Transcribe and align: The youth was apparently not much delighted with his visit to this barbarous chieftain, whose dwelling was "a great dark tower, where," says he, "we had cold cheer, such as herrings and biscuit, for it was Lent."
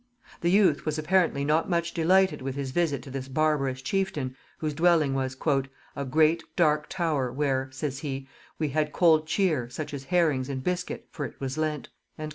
The 0.39 0.49
youth 0.49 0.83
was 0.83 0.97
apparently 0.97 1.45
not 1.45 1.69
much 1.69 1.93
delighted 1.93 2.41
with 2.41 2.55
his 2.55 2.71
visit 2.71 3.03
to 3.03 3.11
this 3.11 3.27
barbarous 3.27 3.83
chieftain, 3.83 4.35
whose 4.57 4.73
dwelling 4.73 5.13
was 5.13 5.37
"a 5.95 6.05
great 6.05 6.41
dark 6.55 6.89
tower, 6.89 7.31
where," 7.31 7.69
says 7.71 7.99
he, 7.99 8.27
"we 8.57 8.69
had 8.69 8.93
cold 8.93 9.27
cheer, 9.27 9.69
such 9.69 9.93
as 9.93 10.05
herrings 10.05 10.49
and 10.49 10.63
biscuit, 10.63 11.07
for 11.11 11.23
it 11.25 11.39
was 11.39 11.55
Lent." 11.55 11.89